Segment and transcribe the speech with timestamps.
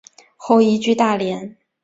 [0.35, 1.55] 后移居大连。